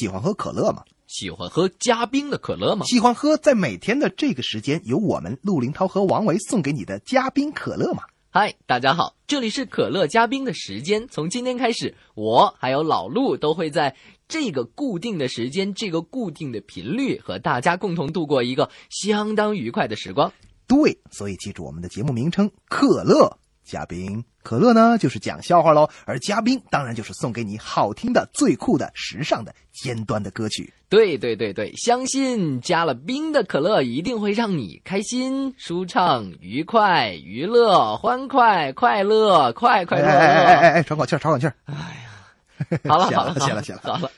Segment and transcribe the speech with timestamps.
[0.00, 0.82] 喜欢喝可乐吗？
[1.06, 2.86] 喜欢喝加冰的可乐吗？
[2.86, 8.04] 喜欢喝在每天的这个时间由我们陆林涛和王维送给你的加冰可乐吗？
[8.30, 11.06] 嗨，大家好，这里是可乐加冰的时间。
[11.08, 13.94] 从今天开始，我还有老陆都会在
[14.26, 20.32] 这个固定的时间、这个固定的频率和大家共同度过一个相当愉快的时光。
[20.66, 23.36] 对，所以记住我们的节目名称——可乐。
[23.70, 30.72] 嘉宾可乐呢，就是讲笑话喽；而嘉宾当然就是送给你好听的、最酷的、时尚的、尖端的歌曲。
[30.88, 40.10] 对对对对，相信加了冰的可乐一定会让你开心、舒畅、愉快、娱乐、欢快、快乐、快快乐乐。
[40.10, 41.54] 哎哎哎哎，喘口气儿，喘口气儿。
[41.66, 44.10] 哎呀，好了好了，好了好了，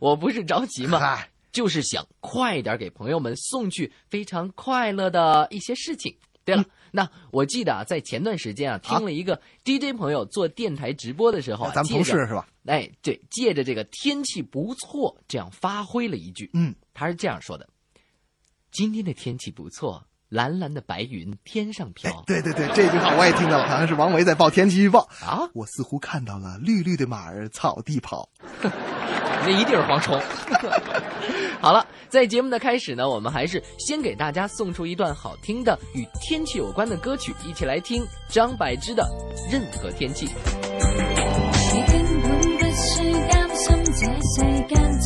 [0.00, 1.20] 我不是着急嘛，
[1.52, 6.16] 就是想快一点给朋友们送去非常快乐的一些事情。
[6.54, 6.64] 对了。
[6.90, 12.48] 那我记得啊，在前段时间啊，听了一个 DJ 朋友做电台直播的时候，咱们同事是吧？
[12.64, 17.68] 哎，对，借着这个天气不错，这样发挥了一句，嗯，他是这样说的
[18.72, 25.48] ：“今天的天气不错，蓝蓝的白云天上飘。”对对对，这句话我也听到了，好像是王维在报天气预报啊。
[25.52, 28.30] 我似乎看到了绿绿的马儿草地跑。
[29.50, 30.20] 一定是蝗虫。
[31.60, 39.02] 好了，在节目的开始呢，我们还是先给大家送出一段好听的与天气有关的歌曲，一起来听张柏芝的
[39.52, 40.26] 《任何天气》。
[41.74, 44.98] 你根本不需担心这世间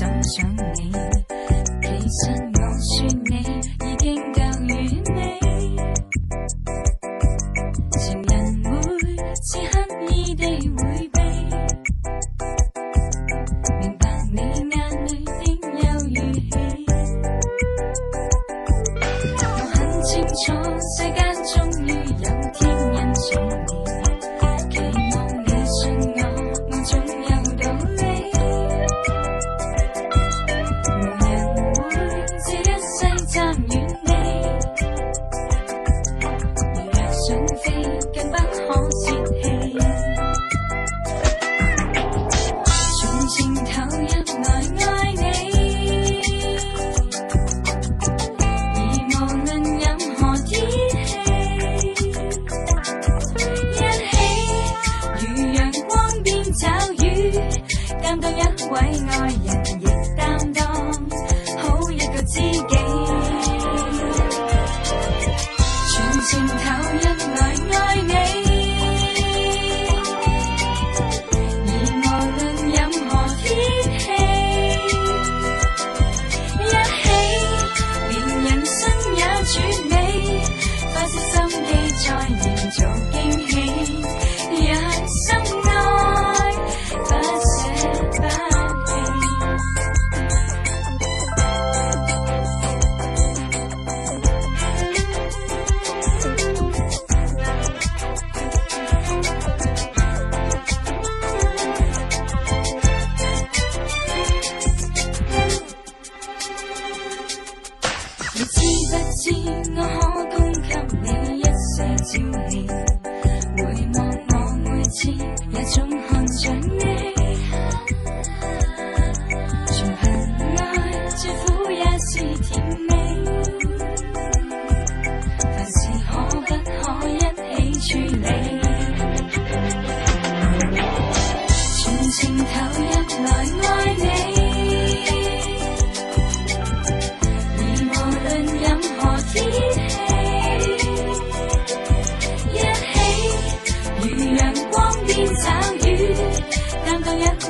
[58.73, 59.42] quay ngồi.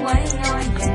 [0.02, 0.91] way or yeah.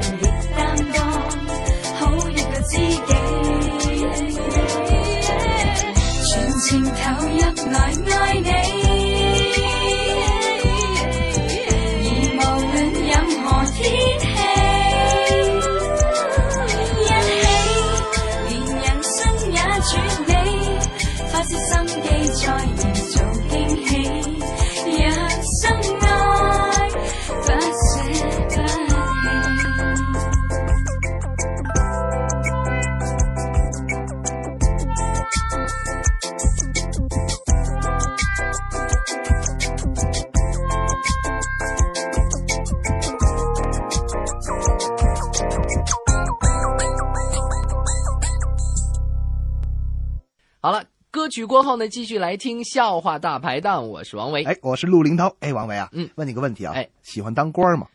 [51.27, 53.89] 歌曲过后呢，继续来听笑话大排档。
[53.89, 55.35] 我是王维，哎，我是陆林涛。
[55.41, 57.85] 哎，王维啊，嗯，问你个问题啊，哎，喜欢当官吗？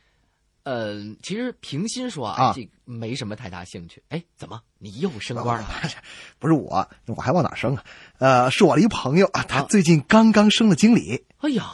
[0.65, 4.03] 呃，其实平心说啊，这没什么太大兴趣。
[4.11, 5.67] 哎，怎么你又升官了？
[6.39, 7.85] 不是我，我还往哪升啊？
[8.19, 11.25] 呃，是我的一朋友啊，他最近刚刚升了经理。
[11.39, 11.65] 哎呀，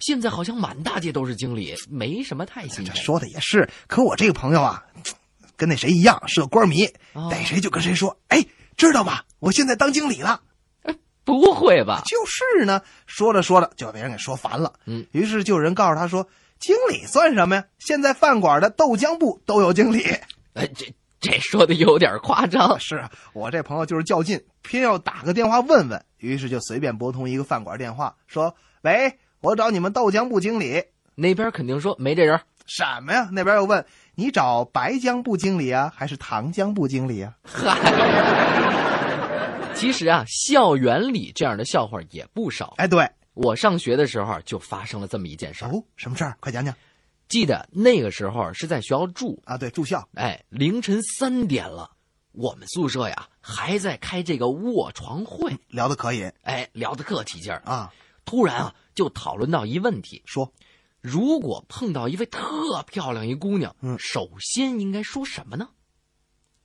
[0.00, 2.96] 现在好像满大街都是经理，没什么太新鲜。
[2.96, 4.82] 说的也是，可我这个朋友啊，
[5.58, 6.86] 跟那谁一样，是个官迷，
[7.30, 8.16] 逮谁就跟谁说。
[8.28, 8.46] 哎，
[8.78, 9.26] 知道吧？
[9.40, 10.40] 我现在当经理了。
[11.22, 12.02] 哎，不会吧？
[12.04, 12.82] 就是呢。
[13.06, 14.72] 说着说着就被别人给说烦了。
[14.86, 16.28] 嗯，于是就有人告诉他说。
[16.58, 17.64] 经理算什么呀？
[17.80, 20.04] 现在饭馆的豆浆部都有经理。
[20.54, 22.78] 哎，这这说的有点夸张。
[22.78, 30.84] 是啊，我这朋友就是较劲，偏要打个电话问问，于是就随便拨通一个饭馆电话，说：“喂，我找你们豆浆部经理。”
[31.16, 32.40] 那边肯定说没这人。
[32.64, 33.28] 什么呀？
[33.32, 33.84] 那边又问
[34.14, 37.76] ：“你找白浆部经理啊，还是糖浆部经理啊？”嗨，
[39.74, 42.74] 其实啊，校园里这样的笑话也不少。
[42.76, 43.08] 哎，对。
[43.34, 46.36] 我上学的时候就发生了这么一件事哦，什么事儿？
[46.38, 46.74] 快讲讲。
[47.28, 50.06] 记得那个时候是在学校住啊，对，住校。
[50.14, 51.90] 哎，凌晨三点了，
[52.32, 56.30] 我们宿舍呀还在开这个卧床会，聊得可以。
[56.42, 57.92] 哎，聊得可起劲儿啊！
[58.24, 60.52] 突然啊，就讨论到一问题，说，
[61.00, 65.70] 如果碰到一位特漂亮一姑娘，嗯，首先应该说什么呢？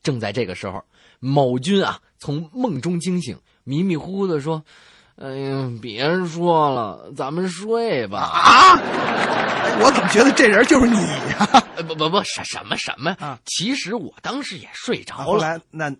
[0.08, 0.82] 正在这个时候，
[1.20, 4.64] 某君啊从梦中惊醒，迷迷糊糊的说。
[5.18, 8.20] 哎呀，别说了，咱们睡吧。
[8.20, 8.78] 啊！
[9.84, 10.96] 我怎么觉得这人就是你
[11.32, 11.46] 呀？
[11.88, 13.38] 不不不，什什么什么啊？
[13.44, 15.24] 其实我当时也睡着了。
[15.26, 15.92] 后来那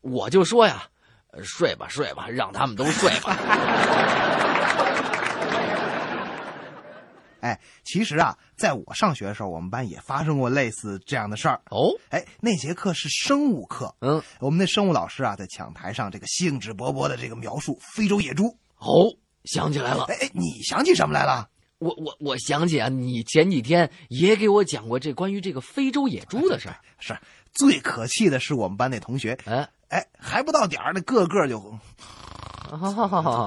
[0.00, 0.82] 我就说呀，
[1.44, 3.38] 睡吧睡吧，让他们都睡吧。
[7.44, 11.60] 哎，其实啊，在我上学的时候，我们班也发生过类似这样的事儿。
[11.70, 13.94] 哦，哎，那节课是生物课。
[14.00, 18.56] 嗯，我们那生物老师啊，在讲台上这个兴致勃勃的这个描述非洲野猪。
[18.78, 19.12] 哦，
[19.44, 20.04] 想起来了。
[20.04, 21.50] 哎哎，你想起什么来了？
[21.80, 26.76] 我我我想起啊，你前几天也给我讲过这关于这个非洲野猪的事儿。
[26.98, 27.14] 是，
[27.52, 29.38] 最可气的是我们班那同学。
[29.44, 31.60] 哎哎，还不到点儿，那个个就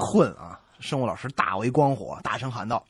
[0.00, 0.60] 困啊！
[0.78, 2.84] 生物老师大为光火，大声喊道。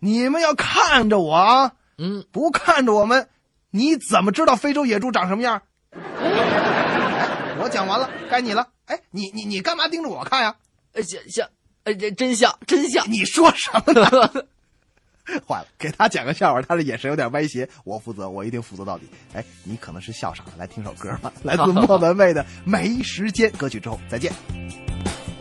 [0.00, 1.72] 你们要看着我啊！
[1.98, 3.28] 嗯，不看着我们，
[3.70, 5.62] 你怎么知道非洲野猪长什么样？
[5.92, 7.28] 哎，
[7.60, 8.68] 我讲完了，该你了。
[8.86, 10.54] 哎，你你你干嘛盯着我看呀？
[10.92, 11.48] 呃，像像，
[11.84, 13.10] 呃，真像真像。
[13.10, 14.08] 你说什么呢？
[15.46, 17.68] 坏了，给他讲个笑话，他的眼神有点歪斜。
[17.84, 19.06] 我负责，我一定负责到底。
[19.34, 20.52] 哎，你可能是笑傻了。
[20.56, 24.32] 来听首歌吧， 来自莫文蔚的《没时间》歌曲之后再见。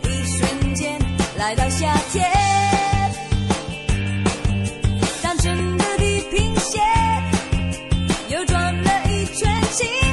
[0.03, 0.99] 一瞬间
[1.37, 2.66] 来到夏天。
[9.77, 10.06] see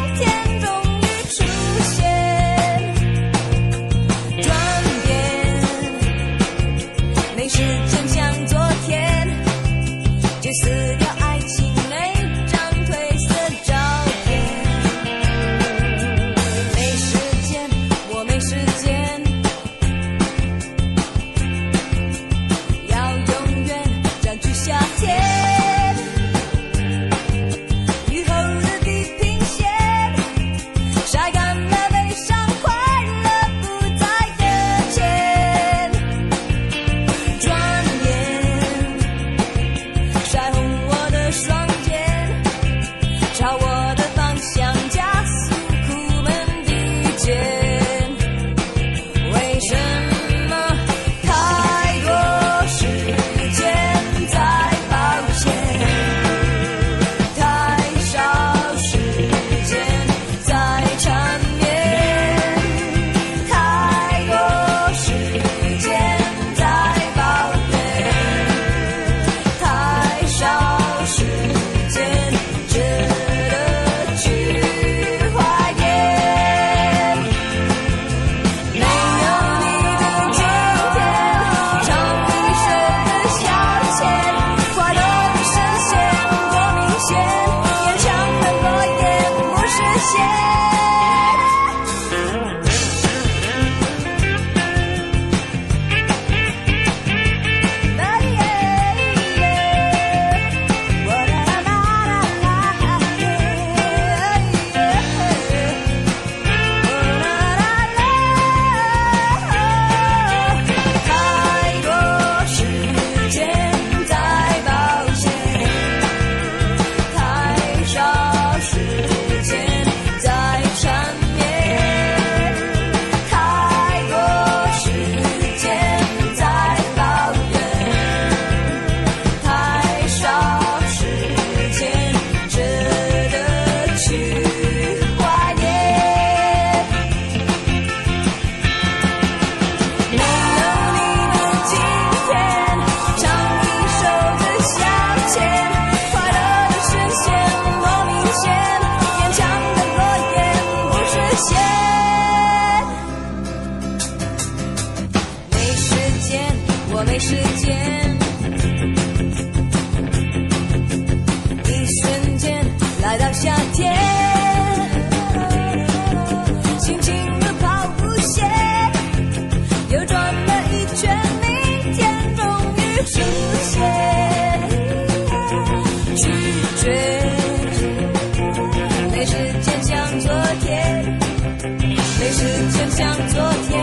[182.96, 183.73] 像昨天，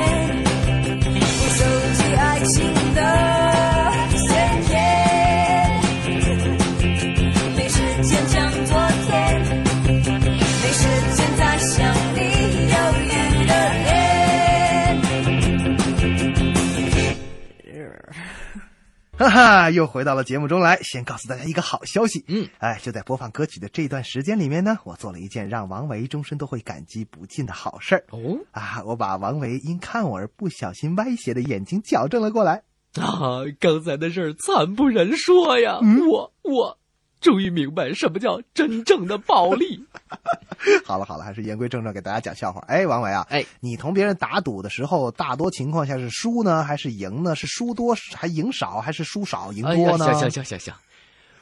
[19.32, 20.78] 哈哈，又回到了节目中来。
[20.82, 28.84] 先告诉大家一个好消息，嗯，哎，就在播放歌曲的这段时间里面呢，我做了一件让王维终身都会感激不尽的好事儿哦啊！
[28.86, 32.64] 我把王维因看我而不小心歪斜的眼睛矫正了过来。
[33.00, 35.80] 啊，刚才的事儿惨不忍说呀！
[35.82, 36.78] 嗯我我
[37.22, 39.86] 终于明白什么叫真正的暴力。
[40.86, 42.62] 好了好了，还是言归正传，给大家讲笑话。
[42.68, 47.36] 哎，王维啊，哎，你同别人打赌的时候，大多情况下是输呢，还是赢呢？
[47.36, 50.06] 是输多还赢少，还是输少赢多呢？
[50.06, 50.74] 行行行行行，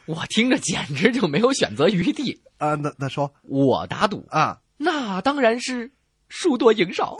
[0.05, 2.41] 我听着简直就没有选择余地。
[2.57, 5.91] 啊，那那说我打赌，啊，那当然是
[6.27, 7.17] 输多赢少。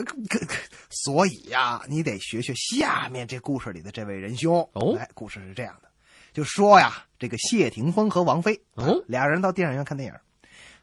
[0.89, 4.69] 所以呀、你得学学下面这故事里的这位仁兄。
[4.73, 5.89] 哦哎，故事是这样的，
[6.33, 10.15] 就说呀，这个谢霆锋和王菲，哦俩人到电影院看电影，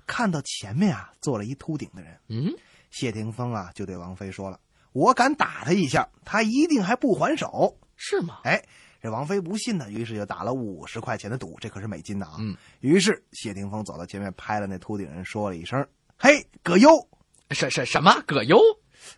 [0.06, 2.52] 看到前面啊坐了一秃顶的人，嗯，
[2.90, 4.60] 谢霆锋啊就对王菲说了
[4.92, 7.76] ：“我敢打他一下，他一定还不还手。
[7.96, 8.40] 是吗”？
[8.44, 8.62] 哎，
[9.02, 12.36] 这王菲不信呢，于是就打了五十块钱的赌，这可是美金的啊。
[12.38, 15.86] 嗯，于是谢霆锋走到前面拍了那秃顶人，说了一声
[16.16, 16.90] ：“嘿，葛优。”
[17.50, 18.58] 什什什么葛优？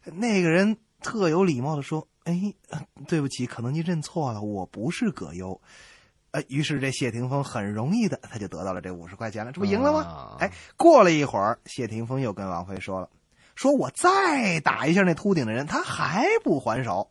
[0.04, 5.61] 那个人特有礼貌的说：“哎，呃对不起，可能您认错了，我不是葛优。”
[6.38, 10.00] 呃，于是这谢霆锋很容易的他就得到了这五十块钱了，这不赢了吗？
[10.00, 13.11] 啊哎，过了一会儿，谢霆锋又跟王菲说了
[13.57, 17.11] ：“说我再打一下那秃顶的人，他还不还手。”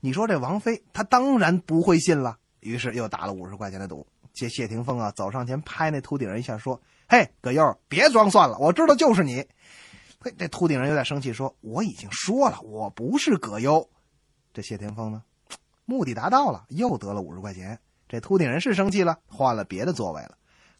[0.00, 4.06] 你说这王菲，她当然不会信了，于是又打了五十块钱的赌。
[4.34, 9.46] 这谢霆锋啊，走上前拍那秃顶人一下，说：“嘿，葛优，别装蒜了，我知道就是你。”
[10.18, 13.88] 嘿，这秃顶人有点生气，说：“我已经说了，我不是葛优。”
[14.52, 15.22] 这谢霆锋呢，
[15.84, 17.78] 目的达到了，又得了五十块钱。
[18.12, 20.32] 这秃顶人是生气了，换了别的座位了。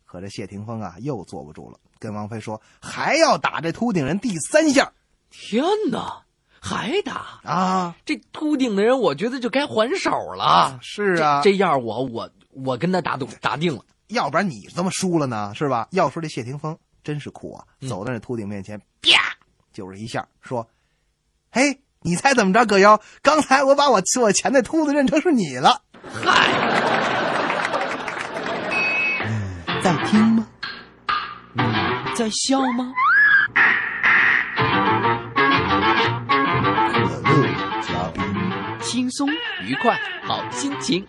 [0.04, 4.92] 可这谢霆锋啊，又坐不住了，跟王菲说：“还要打这秃顶人第三下
[5.30, 6.24] 天哪，
[6.60, 7.40] 还打？
[7.42, 10.78] 啊！”这秃顶的人，我觉得就该还手了。
[10.82, 13.82] 是啊，这样我我我跟他打赌打定了。
[14.08, 15.88] 要不然你这么输了呢，是吧？
[15.92, 19.34] 要说这谢霆锋真是酷啊，嗯走到那秃顶面前，啪
[19.72, 20.68] 就是一下，说
[21.50, 23.00] ：“嘿，你猜怎么着，葛优？
[23.22, 25.80] 刚才我把我我前那秃子认成是你了。
[26.12, 26.91] 嗨，
[30.06, 30.46] 听吗？
[31.54, 31.62] 你
[32.14, 32.92] 在笑吗？
[36.92, 37.00] 可
[37.40, 37.48] 乐
[37.82, 38.22] 嘉宾。
[38.80, 39.28] 轻松
[39.62, 41.06] 愉快，好心情。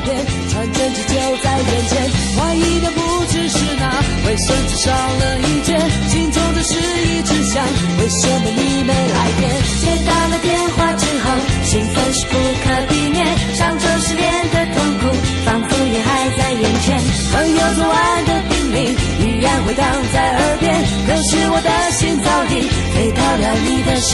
[0.00, 2.10] 片，传真机就在眼前。
[2.36, 3.84] 怀疑的不只是那
[4.26, 5.78] 卫生纸少了一卷，
[6.08, 7.64] 心中的事一直想，
[7.98, 9.50] 为什么你没来电？
[9.80, 11.26] 接到了电话之后，
[11.64, 15.02] 兴奋是不可避免，上周失恋的痛苦
[15.44, 17.00] 仿佛也还在眼前。
[17.32, 18.76] 朋友昨晚的叮咛
[19.20, 20.74] 依然回荡在耳边，
[21.06, 24.10] 可是我的心早已飞到了你的身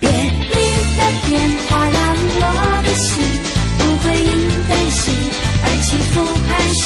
[0.00, 0.04] 边。
[0.48, 0.56] 你
[0.96, 1.88] 的电话
[6.16, 6.84] 而起伏盘旋，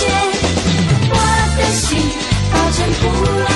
[1.08, 1.14] 我
[1.56, 1.88] 的心
[2.52, 3.49] 保证不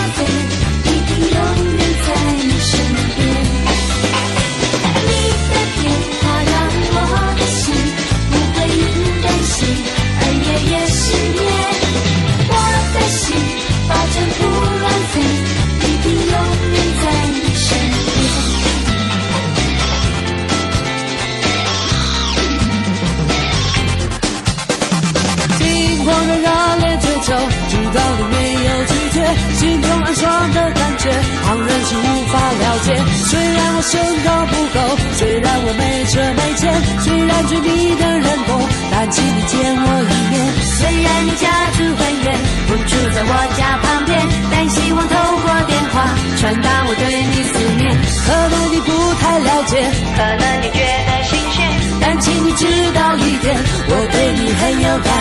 [31.05, 31.13] 觉，
[31.45, 32.97] 旁人是无法了解。
[33.29, 34.81] 虽然我身高不够，
[35.21, 36.73] 虽然我没车没钱，
[37.05, 38.57] 虽然追你的人多，
[38.91, 40.35] 但请你见我一面。
[40.81, 41.45] 虽然你家
[41.77, 42.27] 住很远，
[42.65, 44.17] 不住在我家旁边，
[44.49, 46.09] 但希望透过电话
[46.41, 47.93] 传达我对你思念。
[48.25, 48.89] 可能你不
[49.21, 49.85] 太了解，
[50.17, 51.69] 可能你觉得新鲜，
[52.01, 52.65] 但请你知
[52.97, 53.53] 道一点。
[53.93, 55.13] 我对你很有感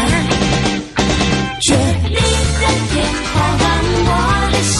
[1.59, 1.75] 觉。
[2.07, 3.03] 你的电
[3.35, 3.67] 话让
[4.07, 4.09] 我
[4.53, 4.79] 的心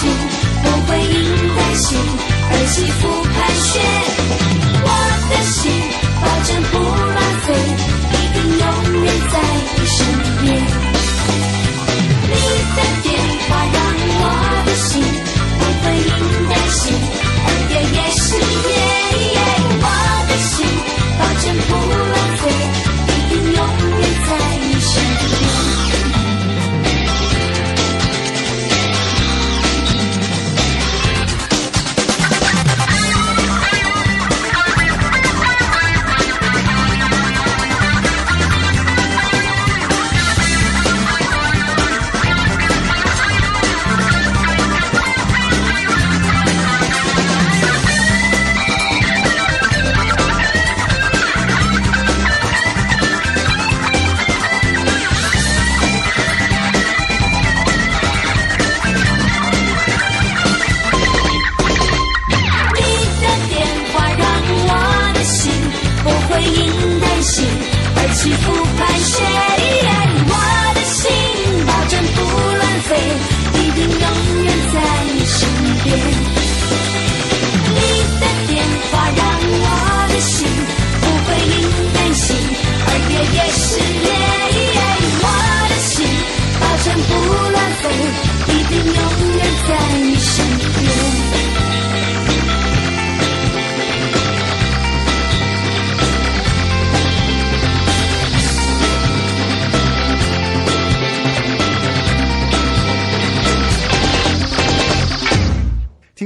[0.64, 2.00] 不会因担心
[2.50, 3.02] 而起伏
[3.34, 4.43] 盘旋，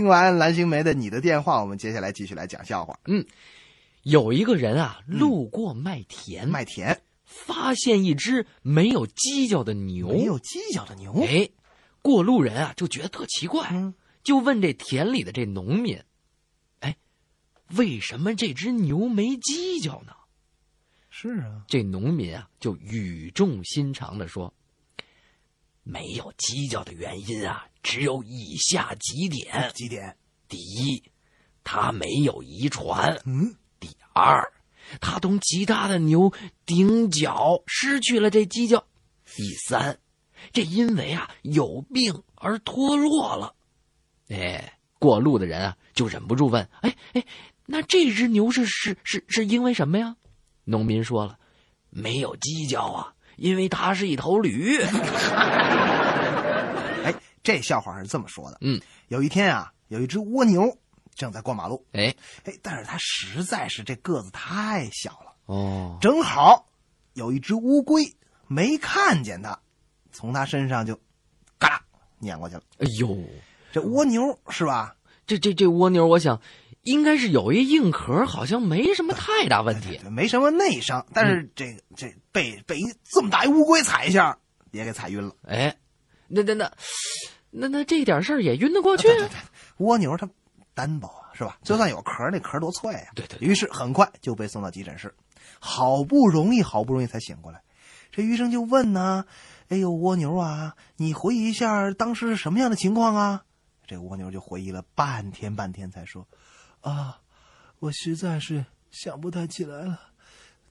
[0.08, 2.98] 听完蓝心梅的《你的电话》，我们接下来继续来讲笑话。
[3.08, 3.26] 嗯
[4.04, 10.08] 有一个人啊，路过麦田，麦田发现一只没有犄角的牛。
[10.08, 11.50] 没有犄角的牛，哎，
[12.02, 13.94] 过路人啊就觉得特奇怪，嗯
[14.24, 16.02] 就问这田里的这农民
[16.80, 16.96] ：“哎，
[17.76, 20.14] 为什么这只牛没犄角呢
[21.10, 24.54] 是啊，？”这农民啊就语重心长的说
[25.90, 30.18] ：“没有犄角的原因啊，只有以下几点：几点？
[30.50, 31.02] 第一，
[31.64, 34.52] 它没有遗传；嗯，第二，
[35.00, 36.34] 它同其他的牛
[36.66, 38.80] 顶角失去了这犄角；
[39.34, 39.98] 第三，
[40.52, 43.56] 这因为啊有病而脱落了。
[44.28, 47.26] 哎，过路的人啊就忍不住问：“哎哎，
[47.66, 50.18] 那这只牛是是是是因为什么呀？”
[50.66, 51.40] 农民说了
[51.90, 54.78] ：“没有犄角啊，因为它是一头驴。
[57.06, 58.58] 哎，这笑话是这么说的。
[58.62, 60.78] 嗯，有一天啊，有一只蜗牛
[61.16, 66.68] 正在过马路，哎，哎，但是它实在是这个子太小了，哦，正好
[67.14, 68.16] 有一只乌龟
[68.48, 69.58] 没看见它，
[70.12, 71.00] 从它身上就
[71.58, 71.82] 嘎啦
[72.20, 72.62] 撵过去了。
[72.80, 73.18] 哎呦，
[73.72, 74.96] 这蜗牛是吧？
[75.26, 76.42] 这这这蜗牛，我想
[76.88, 80.00] 应该是有一硬壳，好像没什么太大问题。
[80.10, 84.38] 没什么内伤，但是这个这被被一这么大一乌龟踩一下，
[84.72, 85.36] 也给踩晕了。
[85.44, 85.76] 哎，
[86.30, 86.72] 那那那
[87.52, 89.10] 那那这点事儿也晕得过去？
[89.10, 89.30] 啊
[89.80, 90.30] 蜗牛它
[90.74, 91.58] 单薄啊，是吧？
[91.62, 95.14] 就算有壳，那壳多脆呀、对对于是很快就被送到急诊室，
[95.60, 97.62] 好不容易好不容易才醒过来。
[98.12, 99.26] 这医生就问呢
[99.68, 103.44] ：“哎呦，蜗牛啊，你回忆一下当时是什么样的情况啊？”
[103.86, 106.28] 这蜗牛就回忆了半天半天，才说
[106.82, 107.18] ：“啊，
[107.80, 110.00] 我实在是想不太起来了，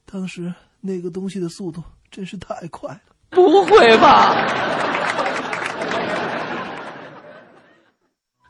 [0.05, 4.35] 当时那个东西的速度真是太快了。”不会吧？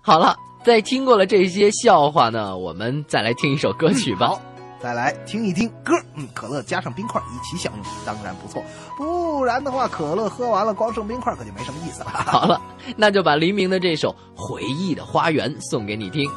[0.03, 4.29] 好了，在听过了这些笑话呢，我们再来听一首歌曲吧。
[4.29, 4.43] 好，
[4.81, 5.93] 再来听一听歌。
[6.15, 8.63] 嗯，可乐加上冰块一起享用，当然不错。
[8.97, 12.11] 不然的话，可乐喝完了光剩冰块可就没什么意思了。
[12.11, 12.61] 好了，
[12.97, 16.31] 那就把黎明的这首《回忆的花园》送给你听。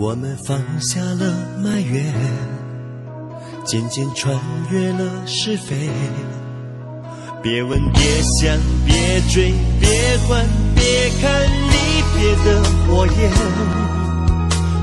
[0.00, 1.30] 我们放下了
[1.62, 2.02] 埋怨，
[3.66, 4.34] 渐渐穿
[4.70, 5.90] 越了是非。
[7.42, 10.42] 别问，别想，别追，别管，
[10.74, 11.76] 别看离
[12.16, 13.30] 别的火焰，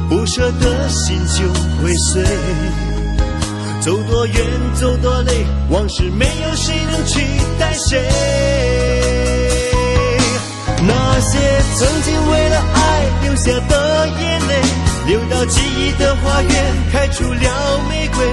[0.07, 1.51] 不舍的心就
[1.81, 2.23] 会碎。
[3.81, 4.35] 走多远，
[4.75, 7.21] 走多累，往事没有谁能取
[7.57, 8.07] 代谁。
[10.87, 11.39] 那些
[11.73, 14.61] 曾经为了爱流下的眼泪，
[15.07, 16.51] 流到记忆的花园，
[16.91, 18.25] 开出了玫瑰。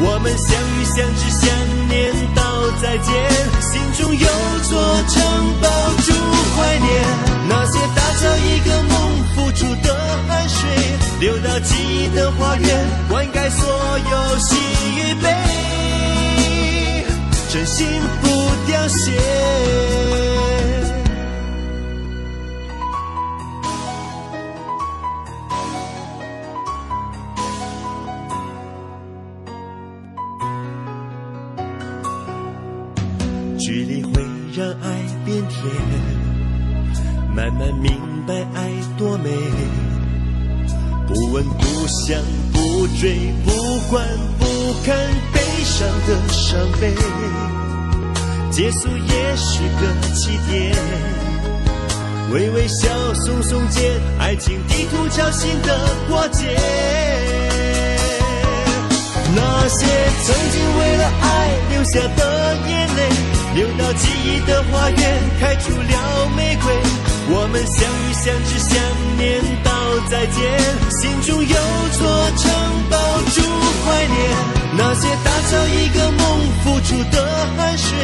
[0.00, 1.48] 我们相遇、相知、相
[1.88, 3.14] 念到再见，
[3.62, 4.26] 心中有
[4.68, 5.22] 座城
[5.62, 5.68] 堡
[6.04, 6.12] 住
[6.56, 6.90] 怀念。
[7.48, 9.94] 那些打造一个梦付出的
[10.26, 10.68] 汗水，
[11.20, 14.56] 流到记忆的花园，灌溉所有喜
[14.96, 15.32] 与悲。
[17.48, 17.86] 真心
[18.20, 18.26] 不
[18.66, 20.35] 凋谢。
[37.34, 37.92] 慢慢明
[38.26, 39.30] 白爱多美。
[41.06, 42.20] 不问不想
[42.52, 44.04] 不追不管
[44.38, 44.44] 不
[44.84, 44.96] 看
[45.32, 46.92] 悲伤的伤悲，
[48.50, 50.74] 结束也是个起点。
[52.32, 56.56] 微微笑耸耸肩，爱情地图交心的过节。
[59.36, 59.86] 那些
[60.24, 61.24] 曾经为了爱
[61.70, 63.00] 流下的眼泪，
[63.56, 65.00] 流到记忆的花园，
[65.40, 66.74] 开出了玫瑰。
[67.30, 68.76] 我们相遇、相知、相
[69.16, 69.72] 念到
[70.10, 70.36] 再见，
[70.90, 71.56] 心中有
[71.96, 72.52] 座城
[72.90, 72.98] 堡
[73.32, 73.40] 住
[73.82, 74.14] 怀念。
[74.76, 76.22] 那些打造一个梦
[76.62, 77.16] 付出的
[77.56, 77.96] 汗水，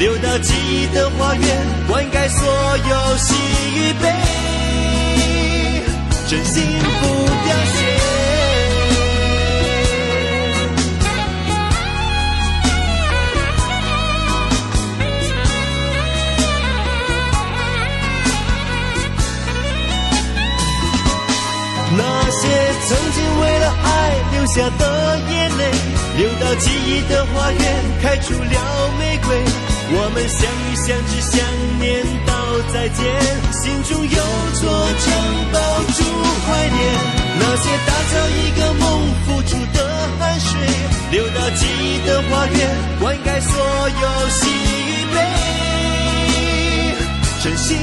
[0.00, 3.32] 流到记忆的花园，灌溉所有喜
[3.76, 4.12] 与悲，
[6.26, 6.64] 真心
[7.00, 7.06] 不
[24.56, 25.70] 下的眼泪，
[26.16, 27.60] 流到记忆的花园，
[28.00, 29.36] 开出了玫瑰。
[29.92, 31.36] 我们相遇、相知、相
[31.78, 32.32] 念到
[32.72, 33.04] 再见，
[33.52, 34.16] 心中有
[34.54, 34.64] 座
[34.96, 35.04] 城
[35.52, 35.60] 堡
[35.92, 36.00] 住
[36.48, 36.80] 怀念。
[37.38, 38.82] 那些打造一个梦
[39.26, 39.78] 付出的
[40.18, 40.48] 汗水，
[41.10, 42.58] 流到记忆的花园，
[42.98, 44.48] 灌溉所有喜
[44.88, 45.16] 与悲，
[47.44, 47.76] 真心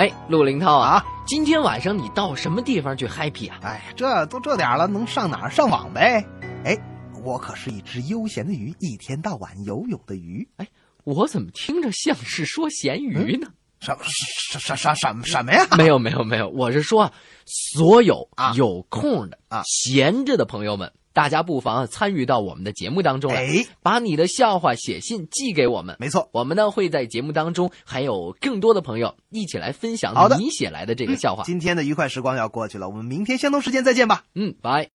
[0.00, 3.58] 哎，陆林涛啊，今天晚上你到什么地方去 happy 啊？
[3.60, 6.24] 哎呀，这都这点了，能上哪儿上网呗？
[6.64, 6.74] 哎，
[7.22, 10.48] 我可是一只悠闲的鱼，一天到晚游泳的鱼。
[10.56, 10.66] 哎，
[11.04, 13.48] 我怎么听着像是说咸鱼呢？
[13.80, 15.66] 什什什什什么什么呀？
[15.76, 17.12] 没有没有没有，我是说，
[17.44, 25.96] 所有啊有空的啊闲着的朋友们，大家不妨参与到我们的节目当中来，哎，把你的笑话写信寄给我们。
[25.98, 31.42] 没错，我们呢会在节目当中还有更多的朋友一起来分享你写来的这个笑话。
[31.44, 34.24] 今天的愉快时光要过去了，我们明天相同时间再见吧。
[34.34, 34.88] 嗯，拜。